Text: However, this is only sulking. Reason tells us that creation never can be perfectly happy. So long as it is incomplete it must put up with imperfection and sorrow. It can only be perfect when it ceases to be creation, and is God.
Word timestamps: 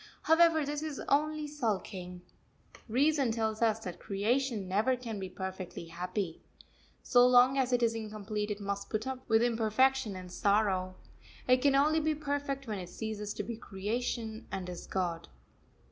However, 0.23 0.65
this 0.65 0.81
is 0.81 0.99
only 1.09 1.45
sulking. 1.45 2.23
Reason 2.89 3.31
tells 3.31 3.61
us 3.61 3.77
that 3.81 3.99
creation 3.99 4.67
never 4.67 4.95
can 4.95 5.19
be 5.19 5.29
perfectly 5.29 5.85
happy. 5.89 6.41
So 7.03 7.27
long 7.27 7.55
as 7.55 7.71
it 7.71 7.83
is 7.83 7.93
incomplete 7.93 8.49
it 8.49 8.59
must 8.59 8.89
put 8.89 9.05
up 9.05 9.19
with 9.29 9.43
imperfection 9.43 10.15
and 10.15 10.31
sorrow. 10.31 10.95
It 11.47 11.57
can 11.57 11.75
only 11.75 11.99
be 11.99 12.15
perfect 12.15 12.65
when 12.65 12.79
it 12.79 12.89
ceases 12.89 13.31
to 13.35 13.43
be 13.43 13.57
creation, 13.57 14.47
and 14.51 14.67
is 14.69 14.87
God. 14.87 15.27